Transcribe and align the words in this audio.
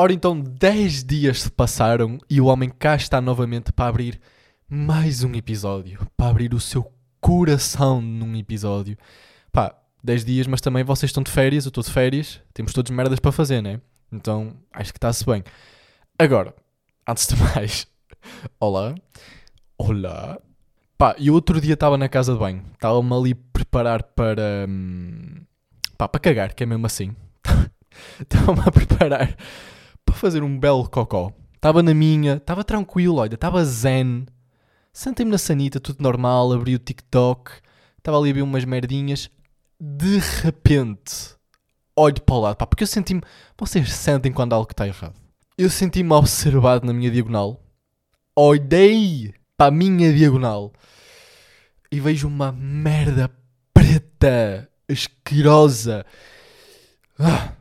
Ora 0.00 0.12
então, 0.12 0.40
10 0.40 1.02
dias 1.02 1.42
se 1.42 1.50
passaram 1.50 2.18
e 2.30 2.40
o 2.40 2.46
homem 2.46 2.70
cá 2.70 2.94
está 2.94 3.20
novamente 3.20 3.72
para 3.72 3.88
abrir 3.88 4.20
mais 4.70 5.24
um 5.24 5.34
episódio. 5.34 6.06
Para 6.16 6.30
abrir 6.30 6.54
o 6.54 6.60
seu 6.60 6.92
coração 7.20 8.00
num 8.00 8.36
episódio. 8.36 8.96
Pá, 9.50 9.74
10 10.04 10.24
dias, 10.24 10.46
mas 10.46 10.60
também 10.60 10.84
vocês 10.84 11.10
estão 11.10 11.20
de 11.20 11.32
férias, 11.32 11.64
eu 11.64 11.70
estou 11.70 11.82
de 11.82 11.90
férias. 11.90 12.40
Temos 12.54 12.72
todos 12.72 12.92
merdas 12.92 13.18
para 13.18 13.32
fazer, 13.32 13.60
né? 13.60 13.80
Então, 14.12 14.54
acho 14.72 14.92
que 14.92 14.98
está-se 14.98 15.26
bem. 15.26 15.42
Agora, 16.16 16.54
antes 17.04 17.26
de 17.26 17.34
mais, 17.56 17.88
olá. 18.60 18.94
Olá. 19.76 20.38
Pá, 20.96 21.16
e 21.18 21.28
o 21.28 21.34
outro 21.34 21.60
dia 21.60 21.74
estava 21.74 21.98
na 21.98 22.08
casa 22.08 22.34
de 22.34 22.38
banho. 22.38 22.62
Estava-me 22.72 23.12
ali 23.12 23.34
preparar 23.34 24.04
para... 24.04 24.64
hum, 24.68 25.40
pá, 25.96 26.06
para 26.06 26.20
cagar, 26.20 26.54
que 26.54 26.62
é 26.62 26.66
mesmo 26.66 26.86
assim. 26.86 27.16
Estava-me 28.22 28.60
a 28.60 28.70
preparar 28.70 29.36
para 29.36 29.77
fazer 30.18 30.42
um 30.42 30.58
belo 30.58 30.88
cocó. 30.88 31.32
Estava 31.54 31.82
na 31.82 31.94
minha, 31.94 32.34
estava 32.34 32.62
tranquilo, 32.62 33.16
olha, 33.16 33.34
estava 33.34 33.64
zen. 33.64 34.26
Sentei-me 34.92 35.32
na 35.32 35.38
sanita, 35.38 35.80
tudo 35.80 36.02
normal, 36.02 36.52
abri 36.52 36.74
o 36.74 36.78
TikTok, 36.78 37.52
estava 37.98 38.18
ali 38.18 38.30
a 38.30 38.34
ver 38.34 38.42
umas 38.42 38.64
merdinhas. 38.64 39.30
De 39.80 40.18
repente, 40.42 41.34
olho 41.96 42.20
para 42.22 42.34
o 42.34 42.40
lado, 42.40 42.56
pá, 42.56 42.66
porque 42.66 42.84
eu 42.84 42.86
senti-me. 42.86 43.22
Vocês 43.56 43.92
sentem 43.92 44.32
quando 44.32 44.52
algo 44.52 44.70
está 44.70 44.86
errado. 44.86 45.14
Eu 45.56 45.68
senti-me 45.68 46.12
observado 46.12 46.86
na 46.86 46.92
minha 46.92 47.10
diagonal. 47.10 47.60
Olhei 48.36 49.34
para 49.56 49.66
a 49.66 49.70
minha 49.70 50.12
diagonal 50.12 50.72
e 51.90 51.98
vejo 51.98 52.28
uma 52.28 52.52
merda 52.52 53.30
preta, 53.74 54.68
asquerosa, 54.88 56.06
ah, 57.18 57.52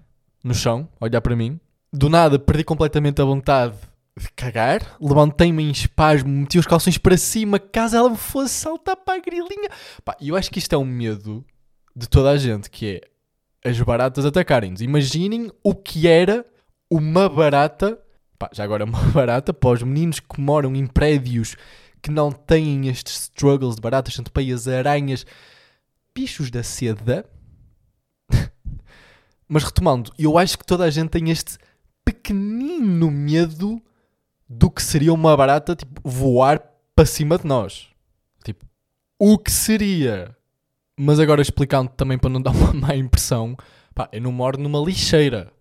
no 0.44 0.54
chão, 0.54 0.88
olhar 1.00 1.22
para 1.22 1.36
mim. 1.36 1.60
Do 1.92 2.10
nada, 2.10 2.38
perdi 2.38 2.64
completamente 2.64 3.22
a 3.22 3.26
vontade 3.26 3.76
de 4.18 4.30
cagar. 4.36 4.98
Levantei-me 5.00 5.64
em 5.64 5.72
espasmo, 5.72 6.30
meti 6.30 6.58
os 6.58 6.66
calções 6.66 6.98
para 6.98 7.18
cima, 7.18 7.60
caso 7.60 7.96
ela 7.96 8.10
me 8.10 8.18
fosse 8.18 8.54
saltar 8.54 8.98
para 8.98 9.18
a 9.18 9.22
grilinha. 9.22 9.70
E 10.20 10.30
eu 10.30 10.36
acho 10.36 10.52
que 10.52 10.60
isto 10.60 10.74
é 10.74 10.78
um 10.78 10.86
medo 10.86 11.46
de 11.96 12.10
toda 12.10 12.32
a 12.32 12.38
gente, 12.38 12.70
que 12.70 13.02
é 13.64 13.70
as 13.70 13.80
baratas 13.80 14.26
atacarem-nos. 14.26 14.82
Imaginem 14.82 15.52
o 15.64 15.74
que 15.74 16.08
era 16.08 16.46
uma 16.90 17.30
barata, 17.30 18.00
pá, 18.38 18.50
já 18.54 18.64
agora 18.64 18.86
uma 18.86 19.02
barata, 19.12 19.54
para 19.54 19.70
os 19.70 19.84
meninos 19.84 20.20
que 20.20 20.42
moram 20.42 20.76
em 20.76 20.86
prédios 20.86 21.56
que 22.02 22.12
não 22.12 22.32
têm 22.32 22.88
estes 22.88 23.24
struggles 23.24 23.76
de 23.76 23.82
baratas, 23.82 24.14
centopeias, 24.14 24.68
aranhas, 24.68 25.26
bichos 26.14 26.50
da 26.50 26.64
seda. 26.64 27.26
Mas 29.48 29.64
retomando, 29.64 30.12
eu 30.18 30.38
acho 30.38 30.58
que 30.58 30.66
toda 30.66 30.84
a 30.84 30.90
gente 30.90 31.10
tem 31.10 31.30
este 31.30 31.58
pequenino 32.08 33.12
medo 33.12 33.82
do 34.48 34.72
que 34.72 34.82
seria 34.82 35.12
uma 35.12 35.36
barata 35.36 35.76
tipo, 35.76 36.00
voar 36.10 36.58
para 36.96 37.06
cima 37.06 37.38
de 37.38 37.46
nós. 37.46 37.90
Tipo, 38.46 38.66
o 39.20 39.38
que 39.38 39.52
seria? 39.52 40.34
Mas 40.98 41.20
agora 41.20 41.42
explicando 41.42 41.92
também 41.92 42.18
para 42.18 42.30
não 42.30 42.40
dar 42.42 42.52
uma 42.52 42.72
má 42.72 42.96
impressão, 42.96 43.58
pá, 43.94 44.08
eu 44.14 44.22
não 44.22 44.32
moro 44.32 44.58
numa 44.58 44.80
lixeira. 44.80 45.52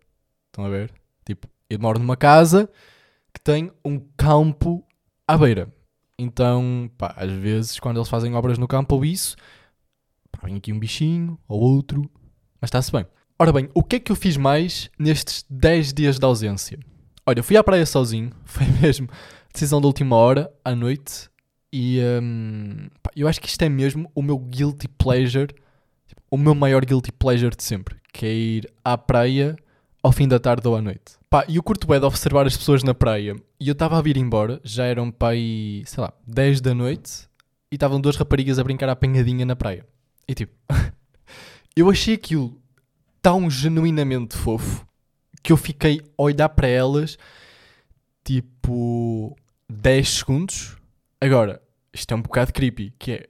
Estão 0.47 0.65
a 0.65 0.69
ver? 0.69 0.93
Tipo, 1.25 1.49
eu 1.69 1.81
moro 1.81 1.99
numa 1.99 2.17
casa 2.17 2.71
que 3.35 3.41
tem 3.41 3.73
um 3.85 3.99
campo 4.17 4.87
à 5.27 5.37
beira. 5.37 5.69
Então, 6.17 6.89
pá, 6.97 7.13
às 7.17 7.33
vezes 7.33 7.81
quando 7.81 7.97
eles 7.97 8.09
fazem 8.09 8.37
obras 8.37 8.57
no 8.57 8.69
campo 8.69 8.95
ou 8.95 9.05
isso, 9.05 9.35
pá, 10.31 10.43
vem 10.45 10.55
aqui 10.55 10.73
um 10.73 10.79
bichinho 10.79 11.37
ou 11.49 11.61
outro, 11.61 12.09
mas 12.61 12.69
está-se 12.69 12.93
bem. 12.93 13.05
Ora 13.39 13.53
bem, 13.53 13.69
o 13.75 13.83
que 13.83 13.97
é 13.97 14.01
que 14.01 14.11
eu 14.11 14.17
fiz 14.17 14.39
mais 14.39 14.91
nestes 14.99 15.45
10 15.51 15.93
dias 15.93 16.19
de 16.19 16.25
ausência? 16.25 16.79
Olha, 17.27 17.43
fui 17.43 17.55
à 17.55 17.63
praia 17.63 17.85
sozinho, 17.85 18.31
foi 18.47 18.65
mesmo 18.81 19.11
decisão 19.53 19.79
da 19.79 19.87
última 19.87 20.17
hora, 20.17 20.51
à 20.65 20.75
noite, 20.75 21.29
e 21.71 22.01
hum, 22.23 22.89
pá, 23.03 23.11
eu 23.15 23.29
acho 23.29 23.39
que 23.39 23.49
isto 23.49 23.61
é 23.61 23.69
mesmo 23.69 24.11
o 24.15 24.23
meu 24.23 24.39
guilty 24.39 24.89
pleasure, 24.89 25.49
tipo, 26.07 26.23
o 26.31 26.39
meu 26.39 26.55
maior 26.55 26.83
guilty 26.83 27.13
pleasure 27.13 27.55
de 27.55 27.63
sempre, 27.63 27.97
que 28.11 28.25
é 28.25 28.33
ir 28.33 28.73
à 28.83 28.97
praia 28.97 29.55
ao 30.03 30.13
fim 30.13 30.27
da 30.27 30.39
tarde 30.39 30.67
ou 30.67 30.75
à 30.75 30.81
noite. 30.81 31.19
Pá, 31.29 31.45
e 31.47 31.57
eu 31.57 31.63
curto 31.63 31.87
bem 31.87 32.01
de 32.01 32.07
observar 32.07 32.47
as 32.47 32.57
pessoas 32.57 32.83
na 32.83 32.95
praia, 32.95 33.37
e 33.61 33.69
eu 33.69 33.73
estava 33.73 33.99
a 33.99 34.03
vir 34.03 34.17
embora, 34.17 34.63
já 34.65 34.87
eram 34.87 35.11
pá 35.11 35.31
aí, 35.33 35.83
sei 35.85 36.03
lá, 36.03 36.11
10 36.27 36.63
da 36.63 36.73
noite, 36.73 37.29
e 37.71 37.75
estavam 37.75 38.01
duas 38.01 38.17
raparigas 38.17 38.59
a 38.59 38.65
brincar 38.65 38.89
à 38.89 38.93
apanhadinha 38.93 39.45
na 39.45 39.55
praia. 39.55 39.85
E 40.27 40.35
tipo, 40.35 40.55
eu 41.77 41.91
achei 41.91 42.15
aquilo 42.15 42.59
tão 43.27 43.51
genuinamente 43.51 44.37
fofo 44.37 44.87
que 45.43 45.53
eu 45.53 45.57
fiquei 45.57 46.01
a 46.17 46.23
olhar 46.23 46.49
para 46.49 46.69
elas 46.69 47.19
tipo 48.25 49.37
10 49.69 50.19
segundos. 50.19 50.77
Agora, 51.21 51.61
isto 51.93 52.15
é 52.15 52.17
um 52.17 52.23
bocado 52.23 52.53
creepy, 52.53 52.95
que 52.97 53.11
é 53.11 53.29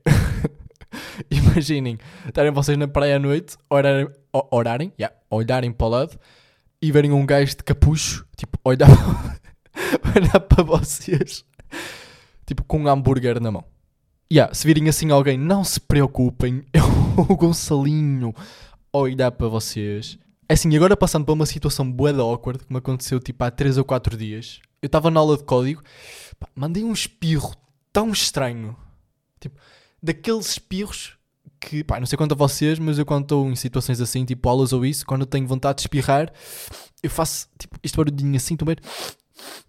imaginem 1.31 1.97
estarem 2.29 2.53
vocês 2.53 2.77
na 2.77 2.87
praia 2.87 3.17
à 3.17 3.19
noite, 3.19 3.57
orarem, 3.71 4.07
orarem 4.51 4.93
yeah, 5.01 5.17
olharem 5.31 5.73
para 5.73 5.87
o 5.87 5.89
lado 5.89 6.21
e 6.83 6.93
verem 6.93 7.13
um 7.13 7.25
gajo 7.25 7.57
de 7.57 7.65
capucho, 7.65 8.27
tipo, 8.37 8.59
olhar, 8.69 8.91
para 10.47 10.63
vocês, 10.63 11.43
tipo, 12.45 12.63
com 12.65 12.81
um 12.81 12.87
hambúrguer 12.89 13.41
na 13.41 13.51
mão. 13.51 13.65
Yeah, 14.31 14.53
se 14.53 14.67
virem 14.67 14.91
assim 14.91 15.11
alguém, 15.11 15.39
não 15.39 15.65
se 15.65 15.81
preocupem, 15.81 16.67
é 16.75 16.83
o 16.83 17.35
Gonçalinho 17.35 18.35
olhar 19.01 19.31
para 19.33 19.49
vocês. 19.49 20.19
É 20.49 20.55
assim, 20.55 20.75
agora 20.77 20.97
passando 20.97 21.25
para 21.25 21.35
uma 21.35 21.47
situação 21.47 21.91
bué 21.91 22.13
da 22.13 22.23
awkward, 22.23 22.65
que 22.65 22.73
me 22.73 22.79
aconteceu 22.79 23.19
tipo 23.19 23.43
há 23.43 23.51
3 23.51 23.79
ou 23.79 23.85
4 23.85 24.17
dias, 24.17 24.61
eu 24.81 24.87
estava 24.87 25.11
na 25.11 25.19
aula 25.19 25.37
de 25.37 25.45
código, 25.45 25.83
pá, 26.39 26.49
mandei 26.55 26.85
um 26.85 26.93
espirro 26.93 27.55
tão 27.93 28.11
estranho, 28.11 28.77
tipo, 29.41 29.59
daqueles 30.03 30.51
espirros 30.51 31.17
que, 31.59 31.83
pá, 31.83 31.99
não 31.99 32.07
sei 32.07 32.17
quanto 32.17 32.33
a 32.33 32.37
vocês, 32.37 32.79
mas 32.79 32.99
eu 32.99 33.05
quando 33.05 33.23
estou 33.23 33.51
em 33.51 33.57
situações 33.57 34.01
assim, 34.01 34.25
tipo 34.25 34.49
aulas 34.49 34.73
ou 34.73 34.87
isso, 34.87 35.05
quando 35.05 35.23
eu 35.23 35.27
tenho 35.27 35.47
vontade 35.47 35.79
de 35.79 35.83
espirrar, 35.83 36.33
eu 37.03 37.11
faço, 37.11 37.49
tipo, 37.59 37.77
este 37.83 37.97
barulhinho 37.97 38.37
assim, 38.37 38.57
também, 38.57 38.77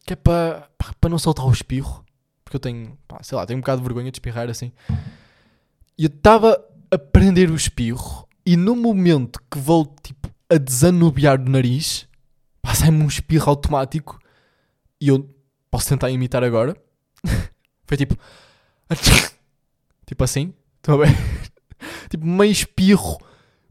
que 0.05 0.13
é 0.13 0.15
para, 0.15 0.69
para 0.99 1.09
não 1.09 1.17
soltar 1.17 1.45
o 1.45 1.51
espirro, 1.51 2.05
porque 2.43 2.57
eu 2.57 2.59
tenho, 2.59 2.97
pá, 3.07 3.21
sei 3.23 3.35
lá, 3.35 3.45
tenho 3.45 3.57
um 3.57 3.61
bocado 3.61 3.81
de 3.81 3.87
vergonha 3.87 4.11
de 4.11 4.15
espirrar 4.17 4.49
assim. 4.49 4.71
E 5.97 6.03
eu 6.03 6.07
estava 6.07 6.63
a 6.91 6.97
prender 6.97 7.49
o 7.49 7.55
espirro 7.55 8.26
e 8.47 8.55
no 8.55 8.77
momento 8.77 9.41
que 9.51 9.59
vou, 9.59 9.93
tipo, 10.01 10.33
a 10.49 10.55
desanubiar 10.55 11.37
do 11.37 11.51
nariz, 11.51 12.07
pá, 12.61 12.73
sai-me 12.73 13.03
um 13.03 13.07
espirro 13.07 13.49
automático 13.49 14.17
e 15.01 15.09
eu 15.09 15.29
posso 15.69 15.89
tentar 15.89 16.09
imitar 16.11 16.45
agora. 16.45 16.73
Foi 17.83 17.97
tipo. 17.97 18.17
tipo 20.07 20.23
assim. 20.23 20.53
Estão 20.77 20.97
ver? 20.97 21.09
tipo, 22.09 22.25
meio 22.25 22.49
espirro, 22.49 23.17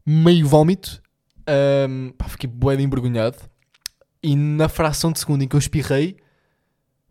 meio 0.05 0.47
vómito. 0.47 1.01
Ahm, 1.47 2.11
pá, 2.11 2.29
fiquei 2.29 2.47
bué 2.47 2.75
de 2.75 2.83
envergonhado. 2.83 3.37
E 4.21 4.35
na 4.35 4.69
fração 4.69 5.11
de 5.11 5.17
segundo 5.17 5.41
em 5.41 5.47
que 5.47 5.55
eu 5.55 5.59
espirrei, 5.59 6.17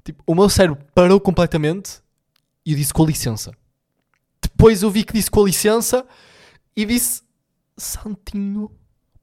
tipo, 0.05 0.23
o 0.25 0.37
meu 0.37 0.49
cérebro 0.49 0.85
parou 0.95 1.21
completamente 1.21 2.01
e 2.65 2.71
eu 2.71 2.79
disse 2.79 2.95
com 2.95 3.05
licença. 3.05 3.51
Depois 4.41 4.85
eu 4.85 4.91
vi 4.93 5.03
que 5.03 5.15
disse 5.15 5.29
com 5.33 5.45
licença 5.45 6.07
e 6.77 6.85
disse 6.85 7.26
Santinho, 7.77 8.71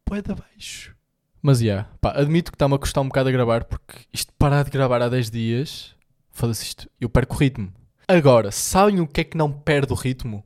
bué 0.08 0.22
de 0.22 0.32
abaixo. 0.32 0.96
Mas, 1.42 1.62
yeah, 1.62 1.90
pá, 2.00 2.12
admito 2.12 2.52
que 2.52 2.56
está-me 2.56 2.76
a 2.76 2.78
custar 2.78 3.04
um 3.04 3.08
bocado 3.08 3.30
a 3.30 3.32
gravar, 3.32 3.66
porque 3.66 4.06
isto 4.14 4.32
parar 4.38 4.64
de 4.64 4.72
gravar 4.72 5.02
há 5.02 5.10
10 5.10 5.30
dias, 5.30 5.96
foda-se 6.32 6.64
isto, 6.64 6.90
eu 7.02 7.10
perco 7.10 7.36
o 7.36 7.38
ritmo. 7.38 7.74
Agora, 8.08 8.52
sabem 8.52 9.00
o 9.00 9.08
que 9.08 9.22
é 9.22 9.24
que 9.24 9.38
não 9.38 9.52
perde 9.52 9.92
o 9.92 9.96
ritmo? 9.96 10.44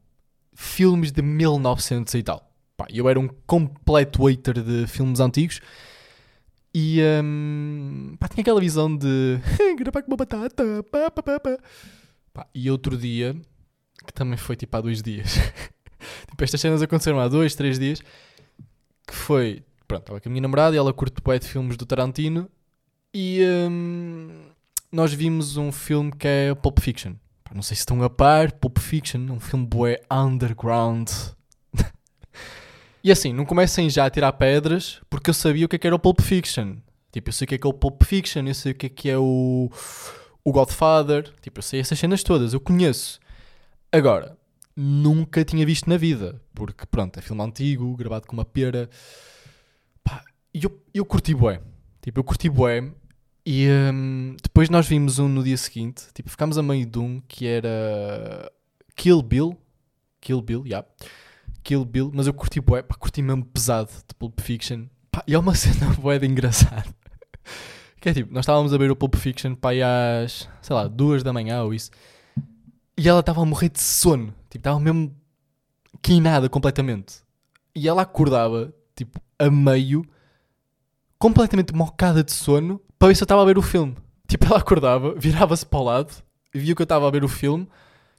Filmes 0.53 1.11
de 1.11 1.21
1900 1.21 2.13
e 2.13 2.23
tal. 2.23 2.51
Pá, 2.75 2.87
eu 2.89 3.09
era 3.09 3.19
um 3.19 3.27
completo 3.45 4.25
hater 4.25 4.61
de 4.61 4.87
filmes 4.87 5.19
antigos 5.19 5.59
e 6.79 7.01
hum, 7.23 8.15
pá, 8.19 8.27
tinha 8.27 8.41
aquela 8.41 8.61
visão 8.61 8.95
de 8.95 9.39
gravar 9.79 10.03
com 10.03 10.11
uma 10.11 10.17
batata. 10.17 10.83
Pá, 10.91 11.09
pá, 11.09 11.23
pá, 11.23 11.39
pá. 11.39 11.57
Pá, 12.33 12.47
e 12.53 12.69
outro 12.69 12.95
dia, 12.95 13.35
que 14.05 14.13
também 14.13 14.37
foi 14.37 14.55
tipo 14.55 14.77
há 14.77 14.81
dois 14.81 15.01
dias, 15.01 15.37
tipo, 16.29 16.43
estas 16.43 16.59
cenas 16.61 16.81
aconteceram 16.81 17.19
há 17.19 17.27
dois, 17.27 17.55
três 17.55 17.79
dias, 17.79 18.01
que 19.07 19.15
foi, 19.15 19.63
pronto, 19.87 20.03
estava 20.03 20.21
com 20.21 20.29
a 20.29 20.31
minha 20.31 20.41
namorada 20.41 20.75
e 20.75 20.79
ela 20.79 20.93
curte 20.93 21.21
bué 21.21 21.39
de 21.39 21.47
filmes 21.47 21.77
do 21.77 21.85
Tarantino 21.85 22.49
e 23.13 23.41
hum, 23.69 24.29
nós 24.91 25.13
vimos 25.13 25.57
um 25.57 25.71
filme 25.71 26.11
que 26.11 26.27
é 26.27 26.55
Pulp 26.55 26.79
Fiction. 26.79 27.13
Não 27.53 27.61
sei 27.61 27.75
se 27.75 27.81
estão 27.81 28.03
a 28.03 28.09
par, 28.09 28.51
Pulp 28.51 28.77
Fiction, 28.77 29.19
um 29.31 29.39
filme 29.39 29.65
bué 29.65 30.01
underground. 30.11 31.09
e 33.03 33.11
assim, 33.11 33.33
não 33.33 33.45
comecem 33.45 33.89
já 33.89 34.05
a 34.05 34.09
tirar 34.09 34.33
pedras, 34.33 35.01
porque 35.09 35.29
eu 35.29 35.33
sabia 35.33 35.65
o 35.65 35.69
que 35.69 35.77
é 35.77 35.79
que 35.79 35.87
era 35.87 35.95
o 35.95 35.99
Pulp 35.99 36.21
Fiction. 36.21 36.75
Tipo, 37.11 37.29
eu 37.29 37.33
sei 37.33 37.45
o 37.45 37.47
que 37.47 37.55
é 37.55 37.57
que 37.57 37.65
é 37.65 37.69
o 37.69 37.73
Pulp 37.73 38.03
Fiction, 38.03 38.45
eu 38.45 38.53
sei 38.53 38.71
o 38.73 38.75
que 38.75 38.85
é 38.85 38.89
que 38.89 39.09
é 39.09 39.17
o, 39.17 39.71
o 40.43 40.51
Godfather, 40.51 41.33
tipo, 41.41 41.59
eu 41.59 41.63
sei 41.63 41.79
essas 41.79 41.97
cenas 41.97 42.21
todas, 42.21 42.53
eu 42.53 42.59
conheço. 42.59 43.19
Agora, 43.91 44.37
nunca 44.77 45.43
tinha 45.43 45.65
visto 45.65 45.89
na 45.89 45.97
vida, 45.97 46.39
porque 46.53 46.85
pronto, 46.85 47.17
é 47.17 47.21
filme 47.21 47.41
antigo, 47.41 47.97
gravado 47.97 48.27
com 48.27 48.33
uma 48.33 48.45
pera. 48.45 48.87
Pá, 50.03 50.23
e 50.53 50.63
eu, 50.63 50.83
eu 50.93 51.03
curti 51.03 51.33
bué. 51.33 51.59
Tipo, 51.99 52.19
eu 52.19 52.23
curti 52.23 52.47
bué 52.47 52.93
E 53.43 53.67
hum, 53.91 54.37
depois 54.41 54.69
nós 54.69 54.87
vimos 54.87 55.17
um 55.17 55.27
no 55.27 55.43
dia 55.43 55.57
seguinte, 55.57 56.05
tipo, 56.13 56.29
ficámos 56.29 56.59
a 56.59 56.63
meio 56.63 56.85
de 56.85 56.99
um 56.99 57.19
que 57.27 57.47
era 57.47 58.51
Kill 58.95 59.21
Bill. 59.23 59.57
Kill 60.21 60.41
Bill, 60.41 60.61
já. 60.63 60.69
Yeah. 60.69 60.87
Kill 61.63 61.83
Bill, 61.83 62.11
mas 62.13 62.27
eu 62.27 62.33
curti 62.33 62.61
bué, 62.61 62.83
pá, 62.83 62.95
curti 62.95 63.21
mesmo 63.21 63.43
pesado 63.43 63.89
de 64.07 64.13
Pulp 64.13 64.39
Fiction. 64.39 64.85
Pá, 65.11 65.23
e 65.27 65.33
é 65.33 65.39
uma 65.39 65.53
cena 65.55 65.91
bué 65.95 66.19
de 66.19 66.27
engraçada. 66.27 66.85
Que 67.99 68.09
é 68.09 68.13
tipo, 68.13 68.31
nós 68.31 68.43
estávamos 68.43 68.71
a 68.73 68.77
ver 68.77 68.91
o 68.91 68.95
Pulp 68.95 69.15
Fiction 69.15 69.55
pá, 69.55 69.71
às, 70.23 70.47
sei 70.61 70.75
lá, 70.75 70.87
duas 70.87 71.23
da 71.23 71.33
manhã 71.33 71.63
ou 71.63 71.73
isso. 71.73 71.89
E 72.97 73.07
ela 73.07 73.19
estava 73.19 73.41
a 73.41 73.45
morrer 73.45 73.69
de 73.69 73.79
sono. 73.79 74.33
Tipo, 74.49 74.57
estava 74.57 74.79
mesmo 74.79 75.15
quinada 76.01 76.49
completamente. 76.49 77.21
E 77.75 77.87
ela 77.87 78.01
acordava, 78.01 78.73
tipo, 78.95 79.21
a 79.37 79.49
meio, 79.51 80.03
completamente 81.19 81.73
mocada 81.73 82.23
de 82.23 82.31
sono, 82.31 82.81
para 82.97 83.09
ver 83.09 83.15
se 83.15 83.23
eu 83.23 83.25
estava 83.25 83.41
a 83.41 83.45
ver 83.45 83.57
o 83.57 83.61
filme. 83.61 83.95
Tipo, 84.27 84.45
ela 84.45 84.57
acordava, 84.57 85.13
virava-se 85.19 85.65
para 85.65 85.79
o 85.79 85.83
lado, 85.83 86.23
via 86.53 86.75
que 86.75 86.81
eu 86.81 86.85
estava 86.85 87.07
a 87.07 87.11
ver 87.11 87.23
o 87.23 87.27
filme, 87.27 87.67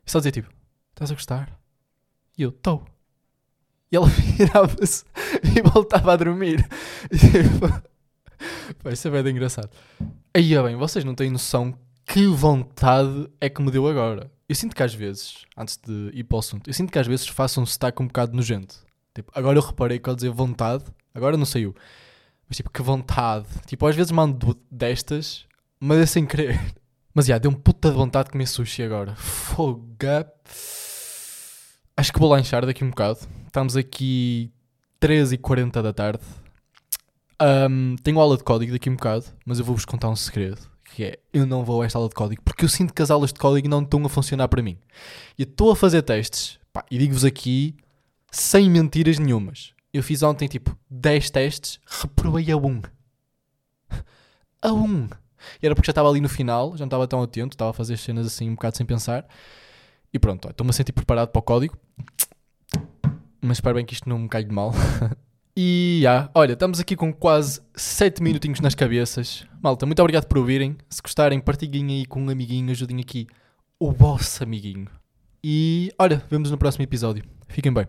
e 0.06 0.10
só 0.10 0.19
dizia 0.19 0.32
tipo, 0.32 0.48
estás 0.90 1.10
a 1.10 1.14
gostar? 1.14 1.58
E 2.36 2.42
eu, 2.42 2.50
estou. 2.50 2.84
E 3.90 3.96
ela 3.96 4.06
virava-se 4.36 5.04
e 5.56 5.62
voltava 5.62 6.12
a 6.12 6.16
dormir. 6.16 6.66
E, 7.10 7.19
tipo, 7.19 8.92
isso 8.92 9.08
é 9.08 9.22
bem 9.22 9.32
engraçado. 9.32 9.70
Aí, 10.32 10.62
bem, 10.62 10.76
vocês 10.76 11.04
não 11.04 11.14
têm 11.14 11.30
noção 11.30 11.76
que 12.06 12.26
vontade 12.26 13.28
é 13.40 13.48
que 13.48 13.60
me 13.60 13.70
deu 13.70 13.86
agora. 13.88 14.30
Eu 14.49 14.55
sinto 14.55 14.75
que 14.75 14.83
às 14.83 14.95
vezes, 14.95 15.45
antes 15.55 15.77
de 15.77 16.11
ir 16.15 16.25
para 16.25 16.37
o 16.37 16.39
assunto, 16.39 16.69
eu 16.69 16.73
sinto 16.73 16.91
que 16.91 16.99
às 16.99 17.06
vezes 17.06 17.29
faço 17.29 17.61
um 17.61 17.67
sotaque 17.67 18.03
um 18.03 18.06
bocado 18.06 18.35
nojento. 18.35 18.77
Tipo, 19.15 19.31
agora 19.35 19.59
eu 19.59 19.62
reparei 19.62 19.99
que 19.99 20.09
ao 20.09 20.15
dizer 20.15 20.31
vontade, 20.31 20.85
agora 21.15 21.37
não 21.37 21.45
saiu. 21.45 21.75
Mas 22.49 22.56
tipo, 22.56 22.71
que 22.71 22.81
vontade. 22.81 23.47
Tipo, 23.67 23.87
às 23.87 23.95
vezes 23.95 24.11
mando 24.11 24.59
destas, 24.71 25.45
mas 25.79 25.99
é 25.99 26.06
sem 26.06 26.25
querer. 26.25 26.59
Mas 27.15 27.27
já, 27.27 27.37
deu 27.37 27.50
um 27.50 27.55
puta 27.55 27.91
de 27.91 27.97
vontade 27.97 28.27
de 28.27 28.33
comer 28.33 28.47
sushi 28.47 28.81
agora. 28.81 29.17
Foga. 29.17 30.31
Acho 31.97 32.12
que 32.12 32.19
vou 32.21 32.31
lanchar 32.31 32.65
daqui 32.65 32.85
um 32.85 32.91
bocado. 32.91 33.19
Estamos 33.47 33.77
aqui 33.77 34.53
13h40 35.00 35.83
da 35.83 35.93
tarde. 35.93 36.23
Um, 37.43 37.97
tenho 37.97 38.21
aula 38.21 38.37
de 38.37 38.45
código 38.45 38.71
daqui 38.71 38.89
um 38.89 38.95
bocado, 38.95 39.25
mas 39.45 39.59
eu 39.59 39.65
vou-vos 39.65 39.85
contar 39.85 40.09
um 40.09 40.15
segredo. 40.15 40.61
Que 40.94 41.05
é, 41.05 41.19
eu 41.32 41.46
não 41.46 41.64
vou 41.64 41.82
a 41.82 41.87
esta 41.87 41.99
aula 41.99 42.08
de 42.08 42.14
código 42.14 42.43
porque 42.43 42.64
eu 42.64 42.69
sinto 42.69 42.93
que 42.93 43.02
as 43.02 43.11
aulas 43.11 43.32
de 43.32 43.38
código 43.38 43.69
não 43.69 43.82
estão 43.82 44.05
a 44.05 44.08
funcionar 44.08 44.49
para 44.49 44.62
mim. 44.62 44.79
E 45.38 45.43
estou 45.43 45.70
a 45.70 45.76
fazer 45.76 46.02
testes, 46.02 46.58
pá, 46.73 46.85
e 46.90 46.99
digo-vos 46.99 47.25
aqui, 47.25 47.76
sem 48.31 48.69
mentiras 48.70 49.19
nenhumas. 49.19 49.73
Eu 49.93 50.02
fiz 50.02 50.23
ontem 50.23 50.49
tipo 50.49 50.76
10 50.90 51.31
testes, 51.31 51.81
reprovei 51.87 52.50
a 52.50 52.56
1. 52.56 52.82
A 54.61 54.73
1. 54.73 55.08
E 55.62 55.67
era 55.67 55.75
porque 55.75 55.87
já 55.87 55.93
estava 55.93 56.08
ali 56.11 56.20
no 56.20 56.29
final, 56.29 56.73
já 56.73 56.81
não 56.81 56.88
estava 56.88 57.06
tão 57.06 57.23
atento, 57.23 57.55
estava 57.55 57.70
a 57.70 57.75
fazer 57.75 57.94
as 57.94 58.00
cenas 58.00 58.26
assim 58.26 58.50
um 58.50 58.55
bocado 58.55 58.76
sem 58.76 58.85
pensar. 58.85 59.25
E 60.12 60.19
pronto, 60.19 60.49
estou-me 60.49 60.70
a 60.70 60.73
sentir 60.73 60.93
preparado 60.93 61.29
para 61.29 61.38
o 61.38 61.43
código. 61.43 61.76
Mas 63.40 63.58
espero 63.58 63.76
bem 63.76 63.85
que 63.85 63.94
isto 63.94 64.08
não 64.08 64.19
me 64.19 64.29
caia 64.29 64.44
de 64.44 64.52
mal. 64.52 64.73
E 65.60 65.99
já, 66.05 66.31
olha, 66.37 66.52
estamos 66.52 66.78
aqui 66.78 66.94
com 66.94 67.12
quase 67.12 67.60
7 67.75 68.22
minutinhos 68.22 68.60
nas 68.60 68.76
cabeças. 68.76 69.44
Malta, 69.60 69.84
muito 69.87 70.00
obrigado 70.00 70.25
por 70.26 70.38
ouvirem. 70.38 70.76
Se 70.88 71.02
gostarem, 71.02 71.40
partilhem 71.40 71.99
aí 71.99 72.06
com 72.06 72.22
um 72.22 72.31
amiguinho, 72.31 72.70
ajudem 72.70 73.00
aqui 73.00 73.26
o 73.76 73.90
vosso 73.90 74.44
amiguinho. 74.44 74.87
E 75.43 75.90
olha, 75.99 76.22
vemos 76.31 76.52
no 76.52 76.58
próximo 76.58 76.84
episódio. 76.84 77.25
Fiquem 77.49 77.72
bem. 77.72 77.88